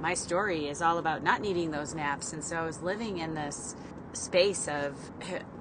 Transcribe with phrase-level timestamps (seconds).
[0.00, 2.32] my story is all about not needing those naps.
[2.32, 3.74] And so I was living in this
[4.12, 4.94] space of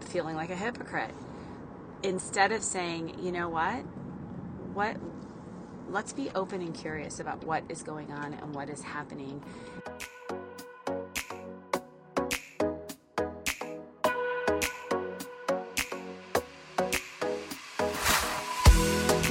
[0.01, 1.13] feeling like a hypocrite
[2.03, 3.81] instead of saying, you know what?
[4.73, 4.97] What
[5.89, 9.41] let's be open and curious about what is going on and what is happening.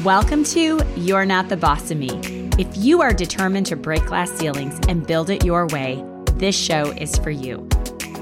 [0.04, 2.43] Welcome to You're Not the Boss of Me.
[2.56, 6.92] If you are determined to break glass ceilings and build it your way, this show
[6.92, 7.68] is for you.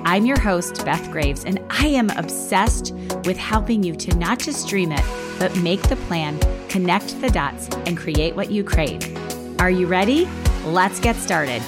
[0.05, 2.95] I'm your host, Beth Graves, and I am obsessed
[3.27, 5.05] with helping you to not just dream it,
[5.39, 6.39] but make the plan,
[6.71, 9.03] connect the dots, and create what you crave.
[9.61, 10.27] Are you ready?
[10.65, 11.61] Let's get started.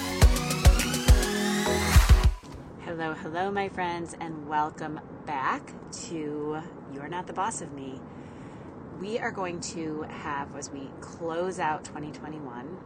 [2.87, 5.71] Hello, hello, my friends, and welcome back
[6.07, 6.63] to
[6.95, 8.01] You're Not the Boss of Me
[9.01, 12.79] we are going to have as we close out 2021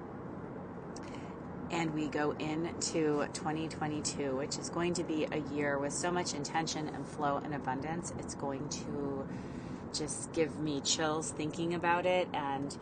[1.71, 6.33] and we go into 2022, which is going to be a year with so much
[6.33, 8.13] intention and flow and abundance.
[8.19, 9.29] It's going to
[9.93, 12.77] just give me chills thinking about it and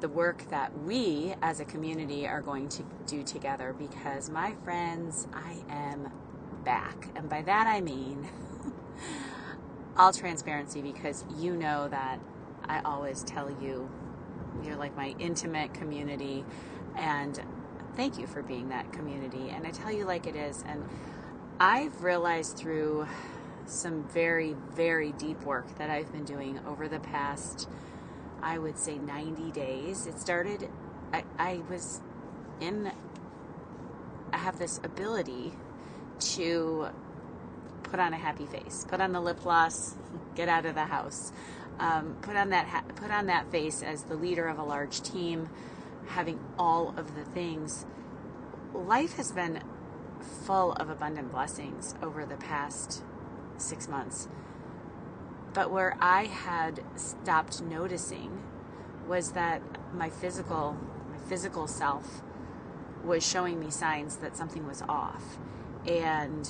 [0.00, 5.26] the work that we as a community are going to do together because, my friends,
[5.32, 6.12] I am
[6.64, 7.08] back.
[7.16, 8.28] And by that I mean
[9.96, 12.20] all transparency because you know that
[12.68, 13.90] I always tell you
[14.64, 16.44] you're like my intimate community.
[16.96, 17.40] And
[17.94, 19.50] thank you for being that community.
[19.50, 20.64] And I tell you like it is.
[20.66, 20.84] And
[21.60, 23.06] I've realized through
[23.66, 27.68] some very very deep work that I've been doing over the past
[28.40, 30.06] I would say 90 days.
[30.06, 30.70] It started
[31.12, 32.00] I, I was
[32.60, 32.90] in
[34.32, 35.52] I have this ability
[36.20, 36.88] to
[37.82, 39.94] put on a happy face put on the lip gloss
[40.34, 41.32] get out of the house
[41.78, 45.00] um, put on that ha- put on that face as the leader of a large
[45.00, 45.48] team,
[46.08, 47.86] having all of the things.
[48.74, 49.62] Life has been
[50.44, 53.02] full of abundant blessings over the past
[53.56, 54.28] six months.
[55.54, 58.42] But where I had stopped noticing
[59.06, 59.62] was that
[59.94, 60.76] my physical
[61.10, 62.22] my physical self
[63.04, 65.38] was showing me signs that something was off.
[65.86, 66.48] And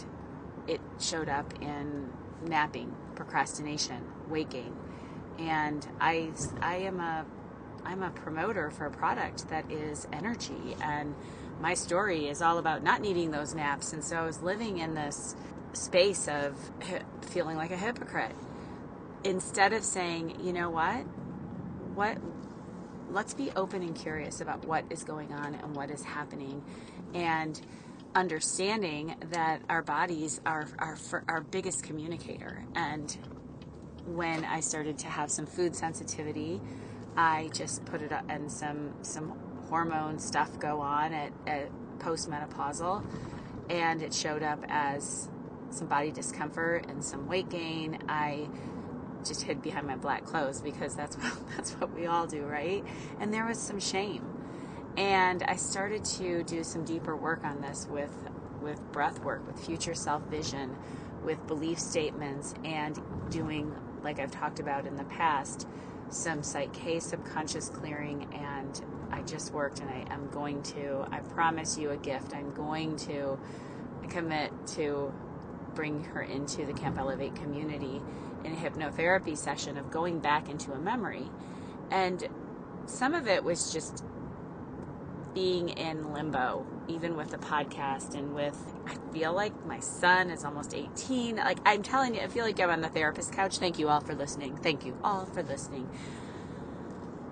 [0.66, 2.10] it showed up in
[2.46, 4.04] napping, procrastination,
[4.50, 4.74] gain,
[5.38, 7.24] and I I am a
[7.84, 10.76] I'm a promoter for a product that is energy.
[10.82, 11.14] And
[11.60, 13.92] my story is all about not needing those naps.
[13.92, 15.34] And so I was living in this
[15.72, 16.54] space of
[17.22, 18.34] feeling like a hypocrite.
[19.24, 21.02] Instead of saying you know what?
[21.94, 22.18] What
[23.10, 26.62] let's be open and curious about what is going on and what is happening.
[27.14, 27.60] And
[28.14, 30.98] understanding that our bodies are our,
[31.28, 32.64] our biggest communicator.
[32.74, 33.16] And
[34.14, 36.60] when I started to have some food sensitivity,
[37.16, 39.38] I just put it up and some some
[39.68, 43.04] hormone stuff go on at, at postmenopausal,
[43.68, 45.28] and it showed up as
[45.70, 47.98] some body discomfort and some weight gain.
[48.08, 48.48] I
[49.24, 52.84] just hid behind my black clothes because that's what that's what we all do, right?
[53.20, 54.24] And there was some shame.
[54.96, 58.12] And I started to do some deeper work on this with
[58.60, 60.76] with breath work, with future self vision,
[61.24, 62.98] with belief statements and
[63.30, 65.66] doing like I've talked about in the past,
[66.10, 71.78] some Psych-K subconscious clearing, and I just worked and I am going to, I promise
[71.78, 72.34] you a gift.
[72.34, 73.38] I'm going to
[74.08, 75.12] commit to
[75.74, 78.00] bring her into the Camp Elevate community
[78.44, 81.28] in a hypnotherapy session of going back into a memory.
[81.90, 82.26] And
[82.86, 84.04] some of it was just
[85.34, 88.56] being in limbo, even with the podcast and with,
[88.86, 91.36] I feel like my son is almost 18.
[91.36, 93.58] Like, I'm telling you, I feel like I'm on the therapist couch.
[93.58, 94.56] Thank you all for listening.
[94.56, 95.88] Thank you all for listening.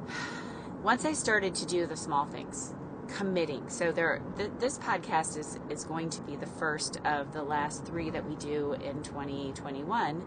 [0.82, 2.74] Once I started to do the small things,
[3.08, 3.68] committing.
[3.68, 7.84] So there, th- this podcast is is going to be the first of the last
[7.84, 10.24] three that we do in 2021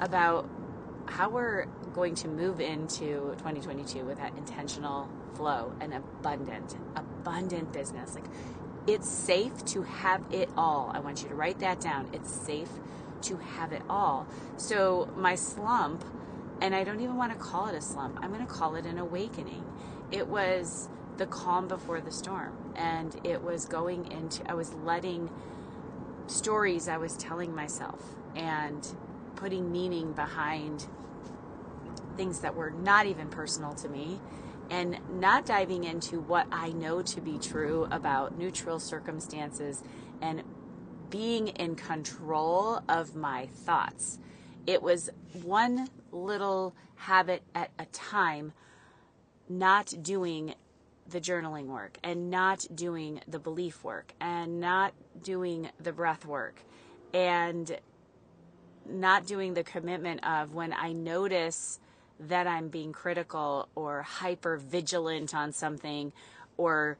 [0.00, 0.48] about
[1.06, 8.14] how we're going to move into 2022 with that intentional flow and abundant, abundant business.
[8.14, 8.24] Like
[8.88, 10.90] it's safe to have it all.
[10.94, 12.08] I want you to write that down.
[12.14, 12.70] It's safe
[13.22, 14.26] to have it all.
[14.56, 16.02] So my slump,
[16.62, 18.18] and I don't even want to call it a slump.
[18.22, 19.62] I'm going to call it an awakening.
[20.10, 20.88] It was
[21.18, 24.50] the calm before the storm, and it was going into.
[24.50, 25.28] I was letting
[26.26, 28.02] stories I was telling myself
[28.34, 28.86] and
[29.36, 30.86] putting meaning behind
[32.16, 34.18] things that were not even personal to me
[34.70, 39.82] and not diving into what I know to be true about neutral circumstances
[40.20, 40.42] and
[41.10, 44.18] being in control of my thoughts.
[44.66, 45.08] It was
[45.42, 48.52] one little habit at a time,
[49.48, 50.54] not doing
[51.08, 54.92] the journaling work and not doing the belief work and not
[55.22, 56.60] doing the breath work
[57.14, 57.78] and
[58.86, 61.80] not doing the commitment of when I notice
[62.20, 66.12] that I'm being critical or hyper vigilant on something
[66.56, 66.98] or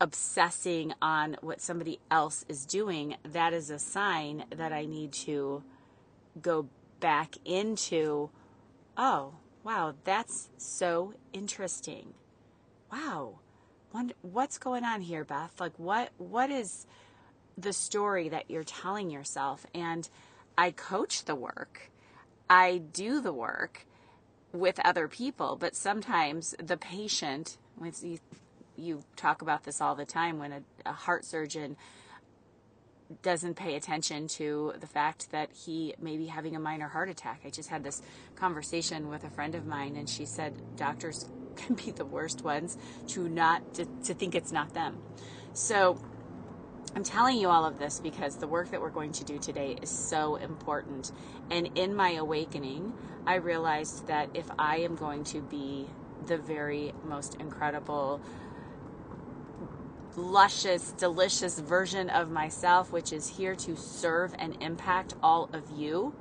[0.00, 5.62] obsessing on what somebody else is doing, that is a sign that I need to
[6.40, 6.68] go
[7.00, 8.30] back into,
[8.96, 12.14] oh, wow, that's so interesting.
[12.92, 13.38] Wow.
[14.22, 15.60] What's going on here, Beth?
[15.60, 16.86] Like what what is
[17.56, 19.66] the story that you're telling yourself?
[19.72, 20.08] And
[20.58, 21.90] I coach the work.
[22.50, 23.86] I do the work
[24.54, 27.58] with other people, but sometimes the patient,
[28.00, 28.18] you,
[28.76, 31.76] you talk about this all the time when a, a heart surgeon
[33.22, 37.40] doesn't pay attention to the fact that he may be having a minor heart attack.
[37.44, 38.00] I just had this
[38.36, 42.78] conversation with a friend of mine, and she said doctors can be the worst ones
[43.08, 44.98] to not to, to think it's not them.
[45.52, 46.00] So
[46.96, 49.76] I'm telling you all of this because the work that we're going to do today
[49.82, 51.10] is so important.
[51.50, 52.92] And in my awakening,
[53.26, 55.86] I realized that if I am going to be
[56.26, 58.20] the very most incredible,
[60.14, 66.14] luscious, delicious version of myself, which is here to serve and impact all of you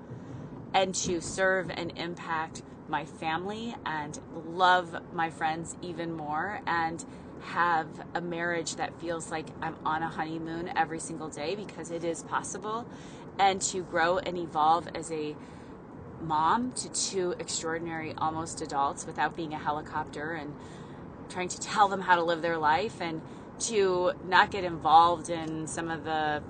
[0.73, 7.05] and to serve and impact my family and love my friends even more and
[7.43, 12.03] have a marriage that feels like I'm on a honeymoon every single day because it
[12.03, 12.85] is possible,
[13.39, 15.35] and to grow and evolve as a
[16.21, 20.53] mom to two extraordinary almost adults without being a helicopter and
[21.29, 23.21] trying to tell them how to live their life and
[23.59, 26.41] to not get involved in some of the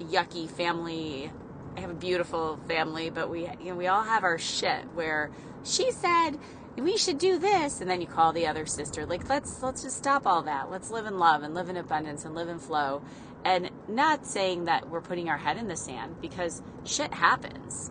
[0.00, 1.30] yucky family
[1.76, 5.30] I have a beautiful family, but we you know we all have our shit where
[5.62, 6.38] she said
[6.84, 7.80] we should do this.
[7.80, 10.70] And then you call the other sister like let's let's just stop all that.
[10.70, 13.02] Let's live in love and live in abundance and live in flow.
[13.44, 17.90] And not saying that we're putting our head in the sand because shit happens.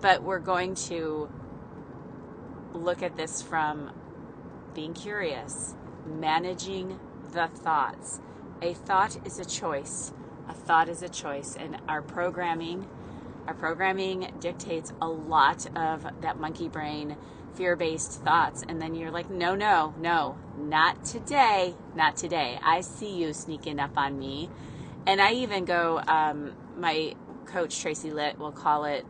[0.00, 1.28] But we're going to
[2.72, 3.90] look at this from
[4.74, 5.74] being curious
[6.06, 6.98] managing
[7.32, 8.20] the thoughts.
[8.62, 10.12] A thought is a choice.
[10.48, 11.56] A thought is a choice.
[11.58, 12.88] And our programming
[13.46, 17.16] our programming dictates a lot of that monkey brain
[17.58, 18.64] fear based thoughts.
[18.66, 22.58] And then you're like, no, no, no, not today, not today.
[22.62, 24.48] I see you sneaking up on me.
[25.06, 27.14] And I even go, um, my
[27.46, 29.04] coach, Tracy Litt, will call it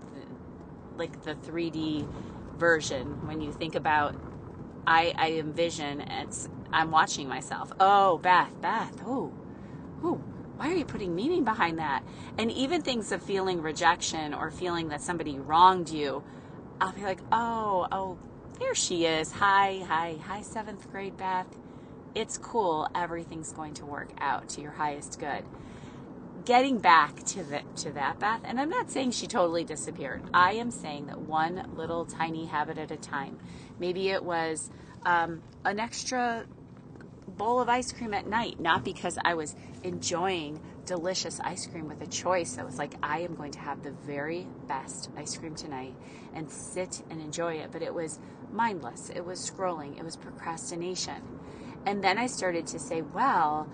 [0.97, 2.09] like the 3D
[2.57, 3.27] version.
[3.27, 4.17] When you think about,
[4.87, 7.71] I, I envision, it's, I'm watching myself.
[7.79, 9.33] Oh, Beth, Beth, oh,
[10.03, 10.15] oh,
[10.57, 12.03] why are you putting meaning behind that?
[12.39, 16.25] And even things of feeling rejection or feeling that somebody wronged you,
[16.81, 18.19] I'll be like, oh, oh,
[18.59, 19.33] there she is.
[19.33, 21.47] Hi, hi, hi, seventh grade Beth.
[22.15, 22.89] It's cool.
[22.95, 25.45] Everything's going to work out to your highest good.
[26.45, 30.23] Getting back to the, to that Beth, and I'm not saying she totally disappeared.
[30.35, 33.39] I am saying that one little tiny habit at a time.
[33.79, 34.71] Maybe it was
[35.05, 36.47] um, an extra
[37.37, 42.01] bowl of ice cream at night, not because I was enjoying delicious ice cream with
[42.01, 45.55] a choice that was like, I am going to have the very best ice cream
[45.55, 45.95] tonight
[46.35, 47.71] and sit and enjoy it.
[47.71, 48.19] But it was
[48.53, 51.23] mindless, it was scrolling, it was procrastination.
[51.87, 53.69] And then I started to say, well,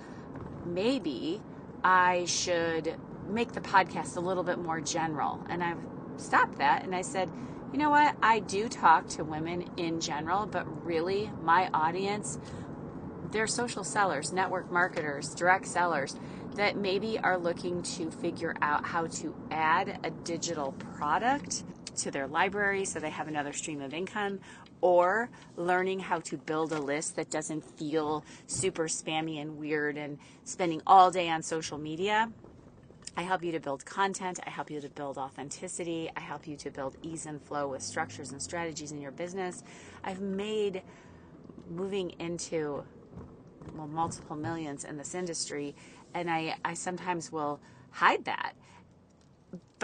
[0.64, 1.40] maybe
[1.82, 2.96] I should
[3.28, 5.44] make the podcast a little bit more general.
[5.48, 5.74] And I
[6.16, 7.30] stopped that and I said,
[7.72, 8.14] you know what?
[8.22, 12.38] I do talk to women in general, but really my audience,
[13.32, 16.16] they're social sellers, network marketers, direct sellers
[16.54, 21.64] that maybe are looking to figure out how to add a digital product
[21.96, 24.40] to their library so they have another stream of income
[24.80, 30.18] or learning how to build a list that doesn't feel super spammy and weird and
[30.44, 32.30] spending all day on social media.
[33.16, 34.40] I help you to build content.
[34.44, 36.10] I help you to build authenticity.
[36.16, 39.62] I help you to build ease and flow with structures and strategies in your business.
[40.02, 40.82] I've made
[41.70, 42.84] moving into
[43.74, 45.74] well, multiple millions in this industry
[46.12, 47.60] and I, I sometimes will
[47.90, 48.54] hide that.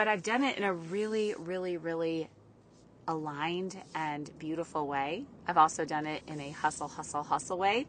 [0.01, 2.31] But I've done it in a really, really, really
[3.07, 5.27] aligned and beautiful way.
[5.47, 7.87] I've also done it in a hustle, hustle, hustle way.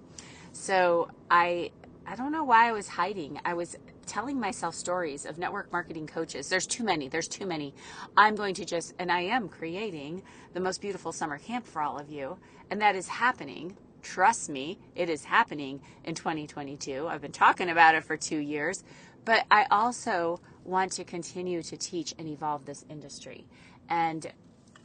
[0.51, 1.71] So I
[2.05, 3.39] I don't know why I was hiding.
[3.45, 3.77] I was
[4.07, 6.49] telling myself stories of network marketing coaches.
[6.49, 7.07] There's too many.
[7.07, 7.73] There's too many.
[8.17, 11.97] I'm going to just and I am creating the most beautiful summer camp for all
[11.97, 12.37] of you,
[12.69, 17.07] and that is happening Trust me, it is happening in 2022.
[17.07, 18.83] I've been talking about it for two years,
[19.25, 23.45] but I also want to continue to teach and evolve this industry.
[23.89, 24.31] And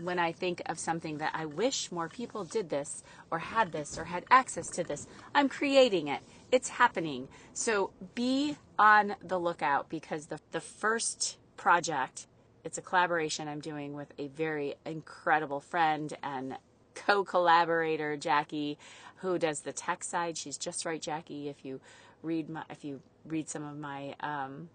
[0.00, 3.98] when I think of something that I wish more people did this or had this
[3.98, 6.20] or had access to this, I'm creating it.
[6.52, 7.28] It's happening.
[7.54, 12.26] So be on the lookout because the, the first project,
[12.64, 16.56] it's a collaboration I'm doing with a very incredible friend and
[16.94, 18.78] co collaborator, Jackie,
[19.16, 20.36] who does the tech side.
[20.36, 21.48] She's just right, Jackie.
[21.48, 21.80] If you
[22.22, 24.68] read my, if you read some of my um,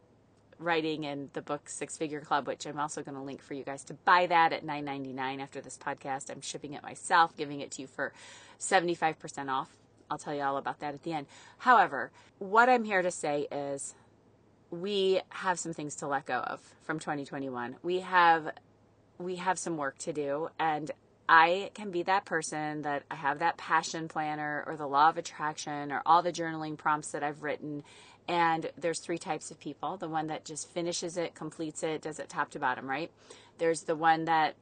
[0.62, 3.63] writing in the book Six Figure Club, which I'm also going to link for you
[3.63, 6.30] guys to buy that at $9.99 after this podcast.
[6.30, 8.13] I'm shipping it myself, giving it to you for
[8.60, 9.70] 75% off.
[10.10, 11.27] I'll tell you all about that at the end.
[11.60, 13.96] However, what I'm here to say is
[14.70, 17.77] we have some things to let go of from 2021.
[17.84, 18.51] We have
[19.18, 20.89] we have some work to do and
[21.30, 25.18] I can be that person that I have that passion planner or the law of
[25.18, 27.84] attraction or all the journaling prompts that I've written
[28.28, 32.20] and there's three types of people the one that just finishes it, completes it, does
[32.20, 33.12] it top to bottom, right?
[33.58, 34.56] There's the one that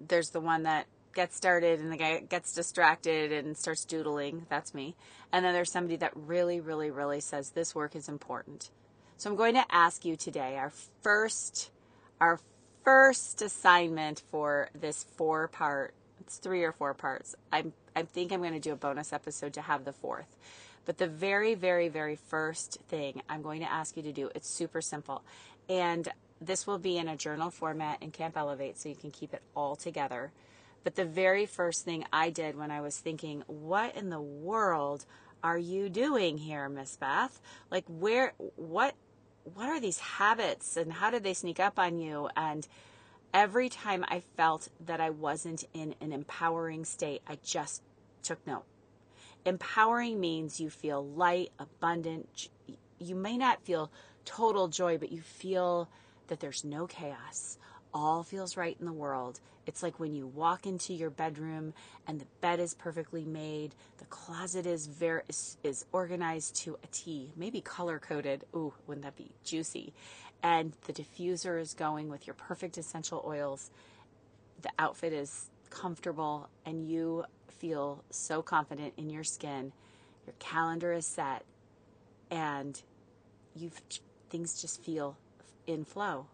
[0.00, 4.46] there's the one that gets started and the guy gets distracted and starts doodling.
[4.48, 4.96] That's me.
[5.32, 8.70] And then there's somebody that really, really, really says this work is important.
[9.18, 10.72] So I'm going to ask you today our
[11.02, 11.70] first,
[12.20, 12.40] our
[12.84, 15.94] first assignment for this four part.
[16.20, 17.34] It's three or four parts.
[17.52, 20.36] I'm, I think I'm going to do a bonus episode to have the fourth.
[20.84, 24.48] But the very, very, very first thing I'm going to ask you to do, it's
[24.48, 25.22] super simple.
[25.68, 26.08] And
[26.40, 29.42] this will be in a journal format in Camp Elevate so you can keep it
[29.54, 30.32] all together.
[30.82, 35.06] But the very first thing I did when I was thinking, what in the world
[35.44, 37.40] are you doing here, Miss Beth?
[37.70, 38.94] Like where what
[39.44, 42.28] what are these habits and how did they sneak up on you?
[42.36, 42.66] And
[43.34, 47.82] every time I felt that I wasn't in an empowering state, I just
[48.22, 48.64] took note.
[49.44, 52.48] Empowering means you feel light, abundant.
[52.98, 53.90] You may not feel
[54.24, 55.88] total joy, but you feel
[56.28, 57.58] that there's no chaos.
[57.94, 59.40] All feels right in the world.
[59.66, 61.74] It's like when you walk into your bedroom
[62.06, 66.86] and the bed is perfectly made, the closet is very is, is organized to a
[66.90, 68.44] T, maybe color coded.
[68.54, 69.92] Ooh, wouldn't that be juicy?
[70.42, 73.70] And the diffuser is going with your perfect essential oils.
[74.62, 79.72] The outfit is comfortable and you feel so confident in your skin.
[80.26, 81.44] Your calendar is set
[82.30, 82.80] and
[83.54, 83.70] you
[84.30, 85.16] things just feel
[85.66, 86.26] in flow.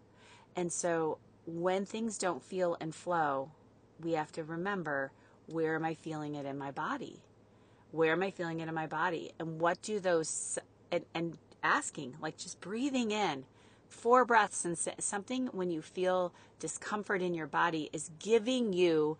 [0.55, 3.51] And so when things don't feel and flow,
[3.99, 5.11] we have to remember
[5.47, 7.23] where am I feeling it in my body?
[7.91, 9.31] Where am I feeling it in my body?
[9.39, 10.59] And what do those
[10.91, 13.45] and, and asking, like just breathing in
[13.89, 19.17] four breaths and something when you feel discomfort in your body is giving you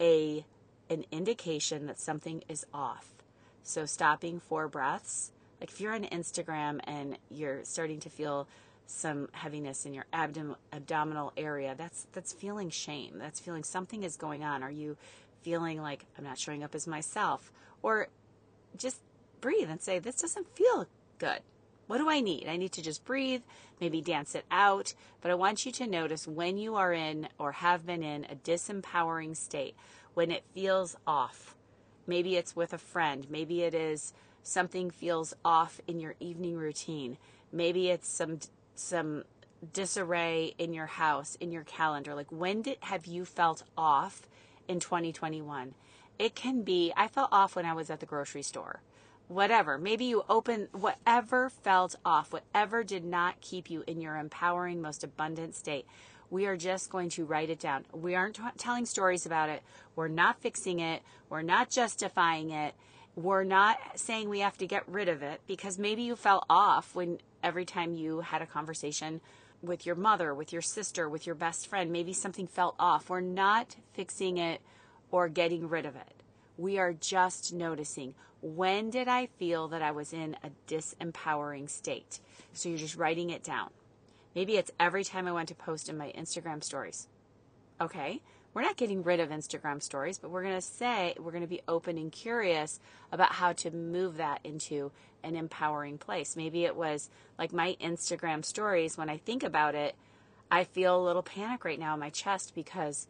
[0.00, 0.44] a
[0.88, 3.14] an indication that something is off.
[3.62, 8.48] So stopping four breaths, like if you're on Instagram and you're starting to feel
[8.90, 13.14] some heaviness in your abdom- abdominal area, that's that's feeling shame.
[13.18, 14.62] That's feeling something is going on.
[14.62, 14.96] Are you
[15.42, 17.52] feeling like I'm not showing up as myself?
[17.82, 18.08] Or
[18.76, 19.00] just
[19.40, 20.86] breathe and say this doesn't feel
[21.18, 21.40] good.
[21.86, 22.46] What do I need?
[22.48, 23.42] I need to just breathe,
[23.80, 24.94] maybe dance it out.
[25.20, 28.36] But I want you to notice when you are in or have been in a
[28.36, 29.74] disempowering state,
[30.14, 31.56] when it feels off.
[32.06, 33.26] Maybe it's with a friend.
[33.30, 37.18] Maybe it is something feels off in your evening routine.
[37.52, 38.38] Maybe it's some
[38.80, 39.24] some
[39.72, 42.14] disarray in your house, in your calendar.
[42.14, 44.28] Like when did have you felt off
[44.68, 45.74] in 2021?
[46.18, 48.80] It can be I felt off when I was at the grocery store
[49.30, 49.78] whatever.
[49.78, 55.04] Maybe you open whatever felt off, whatever did not keep you in your empowering, most
[55.04, 55.86] abundant state.
[56.30, 57.86] We are just going to write it down.
[57.92, 59.62] We aren't t- telling stories about it.
[59.94, 61.02] We're not fixing it.
[61.28, 62.74] We're not justifying it.
[63.14, 66.94] We're not saying we have to get rid of it because maybe you fell off
[66.94, 69.20] when every time you had a conversation
[69.62, 73.10] with your mother, with your sister, with your best friend, maybe something felt off.
[73.10, 74.60] We're not fixing it
[75.10, 76.22] or getting rid of it.
[76.56, 82.20] We are just noticing when did I feel that I was in a disempowering state?
[82.52, 83.70] So you're just writing it down.
[84.34, 87.08] Maybe it's every time I went to post in my Instagram stories.
[87.80, 91.42] Okay, we're not getting rid of Instagram stories, but we're going to say we're going
[91.42, 92.80] to be open and curious
[93.12, 94.90] about how to move that into
[95.22, 96.36] an empowering place.
[96.36, 98.98] Maybe it was like my Instagram stories.
[98.98, 99.94] When I think about it,
[100.50, 103.06] I feel a little panic right now in my chest because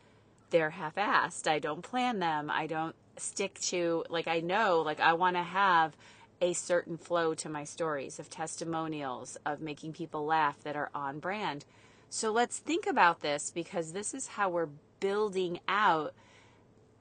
[0.50, 1.48] they're half assed.
[1.48, 2.50] I don't plan them.
[2.50, 5.96] I don't stick to like I know like I want to have
[6.40, 11.18] a certain flow to my stories of testimonials of making people laugh that are on
[11.18, 11.64] brand.
[12.08, 14.68] So let's think about this because this is how we're
[15.00, 16.14] building out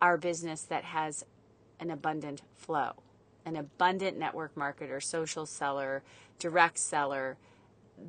[0.01, 1.25] our business that has
[1.79, 2.93] an abundant flow.
[3.45, 6.03] An abundant network marketer, social seller,
[6.39, 7.37] direct seller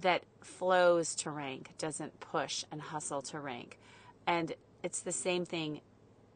[0.01, 3.79] that flows to rank, doesn't push and hustle to rank.
[4.27, 5.81] And it's the same thing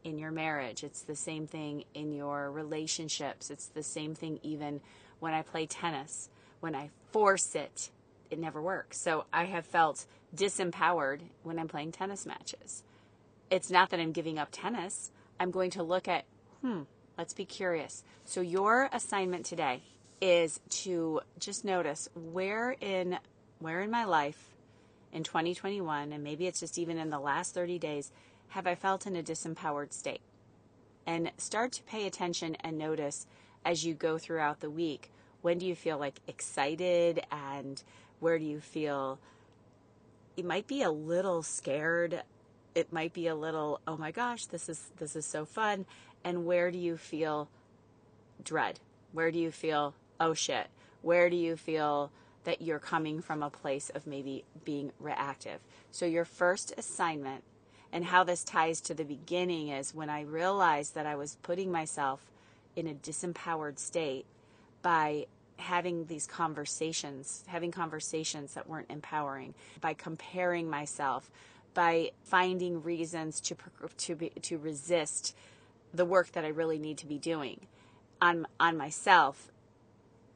[0.03, 0.85] in your marriage.
[0.85, 3.51] It's the same thing in your relationships.
[3.51, 4.81] It's the same thing even
[5.21, 6.29] when I play tennis.
[6.61, 7.91] When I force it,
[8.31, 8.99] it never works.
[8.99, 12.83] So I have felt disempowered when I'm playing tennis matches.
[13.55, 15.13] It's not that I'm giving up tennis.
[15.39, 16.25] I'm going to look at,
[16.61, 16.83] hmm,
[17.17, 18.03] let's be curious.
[18.25, 19.83] So your assignment today
[20.21, 23.17] is to just notice where in
[23.61, 24.57] where in my life
[25.13, 28.11] in 2021 and maybe it's just even in the last 30 days
[28.49, 30.23] have I felt in a disempowered state?
[31.07, 33.25] And start to pay attention and notice
[33.65, 35.13] as you go throughout the week.
[35.43, 37.81] When do you feel like excited and
[38.19, 39.21] where do you feel
[40.35, 42.25] you might be a little scared
[42.75, 45.87] it might be a little oh my gosh this is this is so fun.
[46.25, 47.49] And where do you feel
[48.43, 48.81] dread?
[49.13, 50.69] Where do you feel oh shit.
[51.03, 52.11] Where do you feel
[52.45, 55.61] that you're coming from a place of maybe being reactive?
[55.91, 57.45] So your first assignment
[57.93, 61.71] and how this ties to the beginning is when I realized that I was putting
[61.71, 62.27] myself
[62.75, 64.27] in a disempowered state
[64.83, 65.27] by
[65.57, 71.31] having these conversations, having conversations that weren't empowering, by comparing myself,
[71.75, 73.57] by finding reasons to
[73.99, 75.37] to be, to resist
[75.93, 77.67] the work that I really need to be doing
[78.21, 79.51] on on myself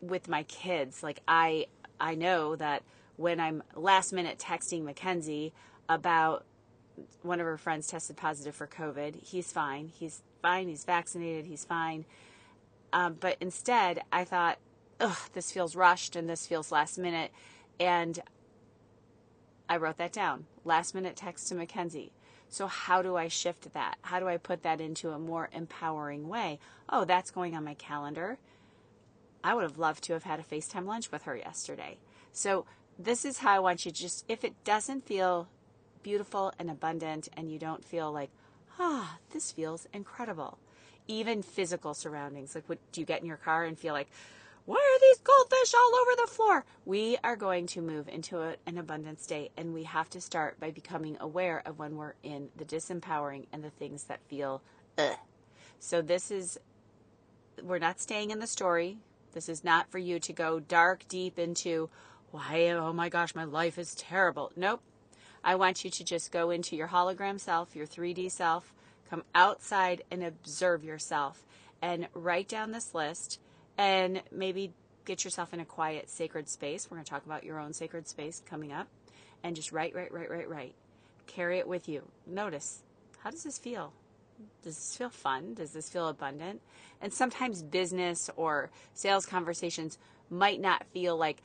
[0.01, 1.03] with my kids.
[1.03, 1.67] Like I
[2.01, 2.83] I know that
[3.17, 5.53] when I'm last minute texting Mackenzie
[5.89, 6.45] about
[7.23, 9.23] one of her friends tested positive for COVID.
[9.23, 9.93] He's fine.
[9.95, 10.69] He's fine.
[10.69, 11.47] He's vaccinated.
[11.47, 12.05] He's fine.
[12.93, 14.59] Um, but instead, I thought,
[15.01, 17.31] ugh, this feels rushed and this feels last minute.
[17.79, 18.19] And
[19.69, 20.47] I wrote that down.
[20.65, 22.13] Last minute text to Mackenzie.
[22.49, 23.99] So, how do I shift that?
[24.03, 26.59] How do I put that into a more empowering way?
[26.89, 28.39] Oh, that's going on my calendar.
[29.45, 31.99] I would have loved to have had a FaceTime lunch with her yesterday.
[32.33, 32.65] So,
[32.99, 35.49] this is how I want you to just, if it doesn't feel
[36.03, 38.31] beautiful and abundant and you don't feel like,
[38.79, 40.59] ah, this feels incredible.
[41.07, 42.55] Even physical surroundings.
[42.55, 44.09] Like, what, do you get in your car and feel like,
[44.65, 45.18] why are these
[45.59, 46.65] goldfish all over the floor?
[46.85, 50.61] We are going to move into a, an abundant state, and we have to start
[50.61, 54.63] by becoming aware of when we're in the disempowering and the things that feel
[54.97, 55.17] ugh.
[55.81, 56.59] So, this is,
[57.63, 58.99] we're not staying in the story.
[59.33, 61.89] This is not for you to go dark deep into,
[62.31, 64.53] why, oh my gosh, my life is terrible.
[64.57, 64.81] Nope.
[65.45, 68.75] I want you to just go into your hologram self, your 3D self,
[69.09, 71.47] come outside and observe yourself
[71.81, 73.39] and write down this list
[73.79, 74.73] and maybe
[75.09, 76.89] get yourself in a quiet, sacred space.
[76.89, 78.87] We're going to talk about your own sacred space coming up
[79.43, 80.75] and just write, write, write, write, write.
[81.27, 82.03] Carry it with you.
[82.27, 82.83] Notice
[83.21, 83.93] how does this feel?
[84.63, 85.55] Does this feel fun?
[85.55, 86.61] Does this feel abundant?
[87.01, 91.39] And sometimes business or sales conversations might not feel like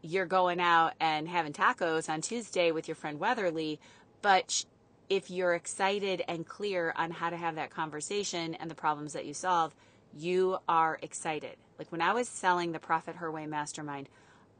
[0.00, 3.80] you're going out and having tacos on Tuesday with your friend Weatherly,
[4.22, 4.64] but
[5.08, 9.26] if you're excited and clear on how to have that conversation and the problems that
[9.26, 9.74] you solve,
[10.16, 11.56] you are excited.
[11.78, 14.08] Like when I was selling the Profit Her Way Mastermind,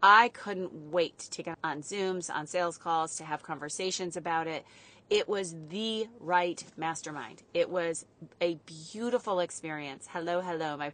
[0.02, 4.64] I couldn't wait to get on Zooms, on sales calls, to have conversations about it.
[5.10, 7.42] It was the right mastermind.
[7.52, 8.04] It was
[8.40, 10.08] a beautiful experience.
[10.10, 10.92] Hello, hello, my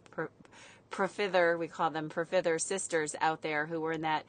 [0.91, 4.25] Profither, we call them Profither sisters out there who were in that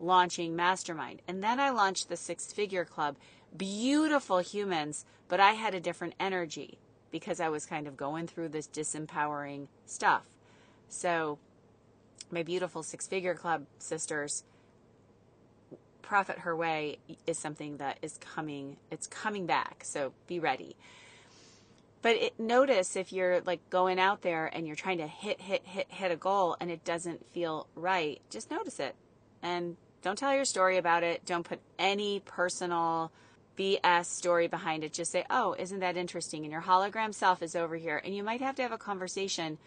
[0.00, 1.20] launching mastermind.
[1.28, 3.16] And then I launched the Six Figure Club.
[3.56, 6.78] Beautiful humans, but I had a different energy
[7.10, 10.26] because I was kind of going through this disempowering stuff.
[10.88, 11.38] So,
[12.30, 14.44] my beautiful Six Figure Club sisters,
[16.02, 19.82] Profit Her Way is something that is coming, it's coming back.
[19.84, 20.76] So, be ready.
[22.02, 25.62] But it, notice if you're like going out there and you're trying to hit, hit,
[25.64, 28.94] hit, hit a goal and it doesn't feel right, just notice it
[29.42, 31.24] and don't tell your story about it.
[31.24, 33.10] Don't put any personal
[33.58, 34.92] BS story behind it.
[34.92, 36.44] Just say, oh, isn't that interesting?
[36.44, 38.00] And your hologram self is over here.
[38.04, 39.58] And you might have to have a conversation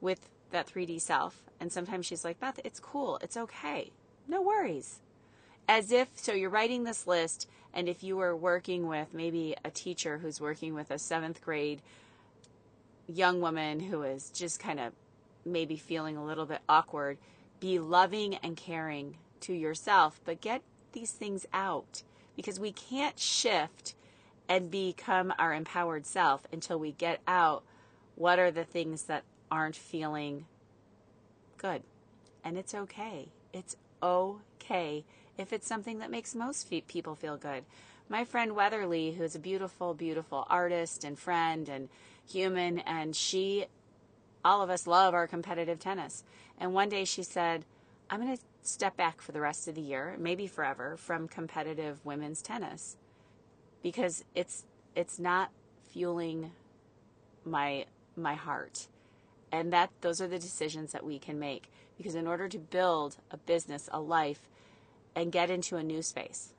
[0.00, 1.42] with that 3D self.
[1.60, 3.18] And sometimes she's like, Beth, it's cool.
[3.22, 3.92] It's okay.
[4.28, 5.00] No worries.
[5.68, 9.70] As if, so you're writing this list, and if you were working with maybe a
[9.70, 11.82] teacher who's working with a seventh grade
[13.08, 14.92] young woman who is just kind of
[15.44, 17.18] maybe feeling a little bit awkward,
[17.60, 22.02] be loving and caring to yourself, but get these things out
[22.34, 23.94] because we can't shift
[24.48, 27.62] and become our empowered self until we get out
[28.14, 30.46] what are the things that aren't feeling
[31.58, 31.82] good.
[32.44, 33.28] And it's okay.
[33.52, 35.04] It's okay
[35.38, 37.64] if it's something that makes most people feel good.
[38.08, 41.88] My friend Weatherly, who's a beautiful, beautiful artist and friend and
[42.28, 43.66] human, and she,
[44.44, 46.22] all of us love our competitive tennis.
[46.58, 47.64] And one day she said,
[48.08, 51.98] I'm going to step back for the rest of the year, maybe forever, from competitive
[52.04, 52.96] women's tennis
[53.82, 54.64] because it's
[54.96, 55.50] it's not
[55.92, 56.50] fueling
[57.44, 58.88] my my heart.
[59.52, 63.16] And that those are the decisions that we can make because in order to build
[63.30, 64.40] a business, a life
[65.14, 66.52] and get into a new space.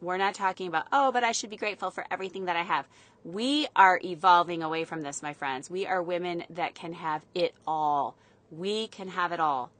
[0.00, 2.88] We're not talking about, oh, but I should be grateful for everything that I have.
[3.22, 5.70] We are evolving away from this, my friends.
[5.70, 8.16] We are women that can have it all.
[8.50, 9.70] We can have it all.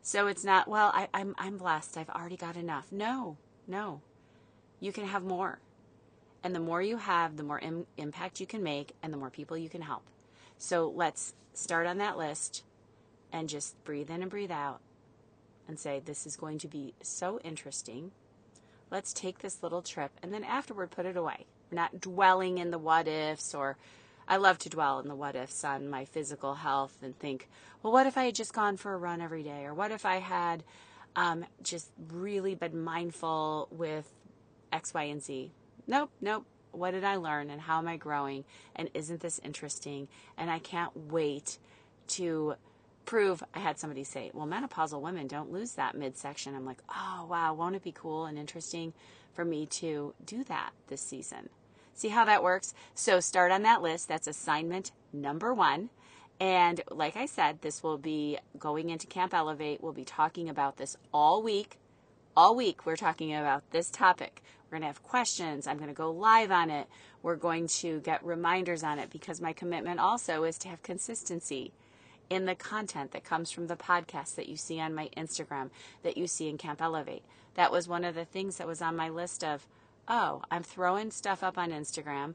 [0.00, 1.96] So it's not, well, I, am I'm, I'm blessed.
[1.96, 2.92] I've already got enough.
[2.92, 4.00] No, no.
[4.80, 5.58] You can have more.
[6.44, 9.30] And the more you have, the more Im- impact you can make and the more
[9.30, 10.04] people you can help.
[10.58, 12.64] So let's start on that list
[13.32, 14.80] and just breathe in and breathe out
[15.66, 18.10] and say, This is going to be so interesting.
[18.90, 21.46] Let's take this little trip and then afterward put it away.
[21.70, 23.76] We're not dwelling in the what ifs or
[24.26, 27.48] I love to dwell in the what ifs on my physical health and think,
[27.82, 29.64] well, what if I had just gone for a run every day?
[29.64, 30.64] Or what if I had
[31.16, 34.06] um, just really been mindful with
[34.70, 35.50] X, Y, and Z?
[35.86, 36.44] Nope, nope.
[36.78, 38.44] What did I learn and how am I growing?
[38.76, 40.08] And isn't this interesting?
[40.36, 41.58] And I can't wait
[42.08, 42.54] to
[43.04, 46.54] prove I had somebody say, well, menopausal women don't lose that midsection.
[46.54, 48.92] I'm like, oh, wow, won't it be cool and interesting
[49.32, 51.48] for me to do that this season?
[51.94, 52.74] See how that works?
[52.94, 54.08] So start on that list.
[54.08, 55.90] That's assignment number one.
[56.38, 59.82] And like I said, this will be going into Camp Elevate.
[59.82, 61.78] We'll be talking about this all week.
[62.36, 64.42] All week, we're talking about this topic.
[64.70, 65.66] We're going to have questions.
[65.66, 66.86] I'm going to go live on it.
[67.22, 71.72] We're going to get reminders on it because my commitment also is to have consistency
[72.30, 75.70] in the content that comes from the podcast that you see on my Instagram,
[76.02, 77.24] that you see in Camp Elevate.
[77.54, 79.66] That was one of the things that was on my list of,
[80.06, 82.34] oh, I'm throwing stuff up on Instagram.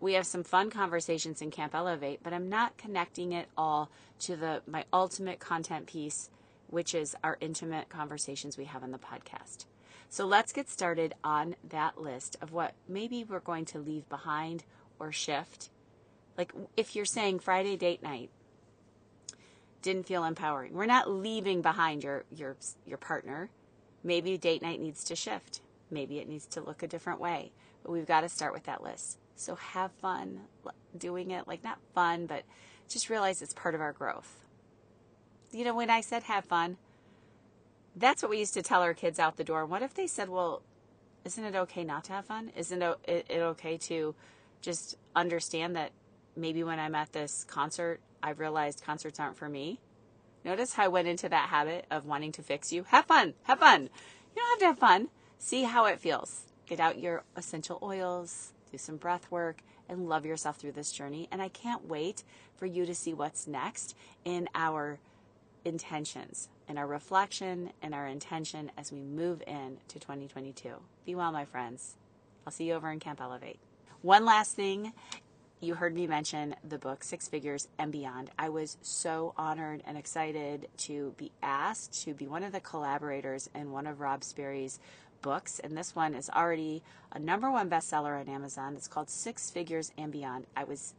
[0.00, 3.90] We have some fun conversations in Camp Elevate, but I'm not connecting it all
[4.20, 6.30] to the my ultimate content piece,
[6.68, 9.64] which is our intimate conversations we have on the podcast.
[10.08, 14.64] So let's get started on that list of what maybe we're going to leave behind
[14.98, 15.70] or shift.
[16.36, 18.30] Like if you're saying Friday date night,
[19.82, 20.74] didn't feel empowering.
[20.74, 23.50] We're not leaving behind your your your partner.
[24.02, 25.60] Maybe date night needs to shift.
[25.90, 27.52] Maybe it needs to look a different way.
[27.82, 29.18] But we've got to start with that list.
[29.36, 30.40] So have fun
[30.96, 32.42] doing it, like not fun, but
[32.88, 34.44] just realize it's part of our growth.
[35.52, 36.76] You know, when I said have fun,
[37.98, 39.66] that's what we used to tell our kids out the door.
[39.66, 40.62] What if they said, "Well,
[41.24, 42.52] isn't it okay not to have fun?
[42.56, 44.14] Isn't it okay to
[44.60, 45.92] just understand that
[46.36, 49.80] maybe when I'm at this concert I've realized concerts aren't for me.
[50.44, 52.84] Notice how I went into that habit of wanting to fix you.
[52.84, 53.34] Have fun.
[53.44, 53.82] Have fun.
[53.82, 55.08] You don't have to have fun.
[55.38, 56.42] See how it feels.
[56.66, 61.28] Get out your essential oils, do some breath work, and love yourself through this journey.
[61.30, 62.24] And I can't wait
[62.56, 64.98] for you to see what's next in our
[65.68, 70.70] intentions, and our reflection, and our intention as we move in to 2022.
[71.06, 71.96] Be well, my friends.
[72.46, 73.60] I'll see you over in Camp Elevate.
[74.02, 74.92] One last thing
[75.60, 78.30] you heard me mention the book Six Figures and Beyond.
[78.38, 83.50] I was so honored and excited to be asked to be one of the collaborators
[83.54, 84.78] in one of Rob Sperry's
[85.20, 85.58] books.
[85.58, 88.74] And this one is already a number one bestseller on Amazon.
[88.76, 90.46] It's called Six Figures and Beyond.
[90.56, 90.94] I was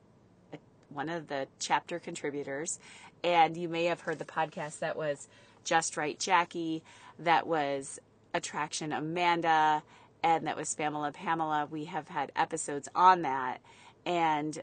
[0.99, 2.77] one of the chapter contributors.
[3.23, 5.29] And you may have heard the podcast that was
[5.63, 6.83] Just Right Jackie,
[7.19, 7.99] that was
[8.33, 9.81] Attraction Amanda,
[10.21, 11.69] and that was Pamela Pamela.
[11.71, 13.61] We have had episodes on that
[14.05, 14.61] and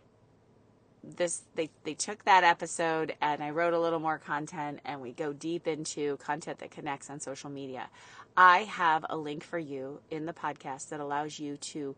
[1.02, 5.12] this they they took that episode and I wrote a little more content and we
[5.12, 7.88] go deep into content that connects on social media.
[8.36, 11.96] I have a link for you in the podcast that allows you to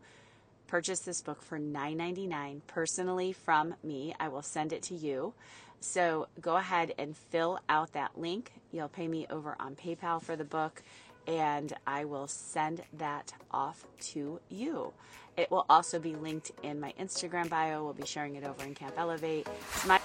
[0.69, 4.13] purchase this book for $9.99 personally from me.
[4.19, 5.33] I will send it to you.
[5.79, 8.53] So go ahead and fill out that link.
[8.71, 10.83] You'll pay me over on PayPal for the book
[11.27, 14.93] and I will send that off to you.
[15.37, 17.83] It will also be linked in my Instagram bio.
[17.83, 19.47] We'll be sharing it over in Camp Elevate.
[19.87, 20.01] My-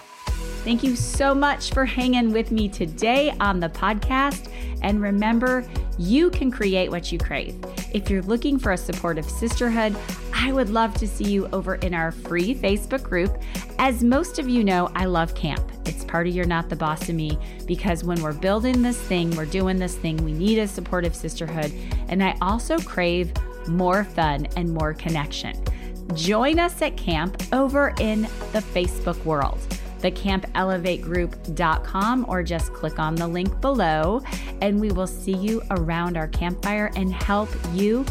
[0.64, 4.50] Thank you so much for hanging with me today on the podcast.
[4.82, 5.66] And remember,
[5.98, 7.56] you can create what you crave.
[7.92, 9.96] If you're looking for a supportive sisterhood,
[10.44, 13.40] I would love to see you over in our free Facebook group.
[13.78, 15.72] As most of you know, I love camp.
[15.86, 19.34] It's part of You're Not the Boss of Me because when we're building this thing,
[19.36, 21.72] we're doing this thing, we need a supportive sisterhood.
[22.08, 23.32] And I also crave
[23.68, 25.64] more fun and more connection.
[26.12, 28.20] Join us at camp over in
[28.52, 29.58] the Facebook world
[30.00, 34.20] The thecampelevategroup.com or just click on the link below
[34.60, 38.04] and we will see you around our campfire and help you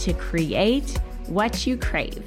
[0.00, 2.24] to create what you crave.